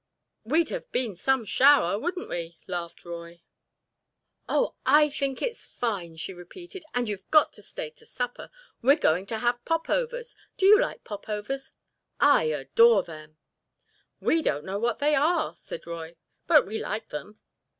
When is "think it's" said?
5.11-5.67